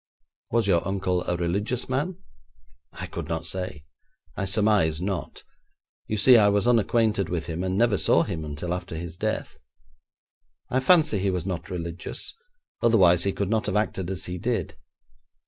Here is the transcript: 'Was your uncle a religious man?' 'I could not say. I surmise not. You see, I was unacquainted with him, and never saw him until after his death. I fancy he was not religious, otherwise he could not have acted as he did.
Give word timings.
'Was 0.49 0.65
your 0.65 0.81
uncle 0.87 1.23
a 1.29 1.37
religious 1.37 1.87
man?' 1.87 2.17
'I 2.93 3.05
could 3.05 3.27
not 3.27 3.45
say. 3.45 3.83
I 4.35 4.45
surmise 4.45 4.99
not. 4.99 5.43
You 6.07 6.17
see, 6.17 6.37
I 6.37 6.49
was 6.49 6.67
unacquainted 6.67 7.29
with 7.29 7.45
him, 7.45 7.63
and 7.63 7.77
never 7.77 7.99
saw 7.99 8.23
him 8.23 8.43
until 8.43 8.73
after 8.73 8.95
his 8.95 9.15
death. 9.15 9.59
I 10.71 10.79
fancy 10.79 11.19
he 11.19 11.29
was 11.29 11.45
not 11.45 11.69
religious, 11.69 12.33
otherwise 12.81 13.25
he 13.25 13.31
could 13.31 13.51
not 13.51 13.67
have 13.67 13.75
acted 13.75 14.09
as 14.09 14.25
he 14.25 14.39
did. 14.39 14.75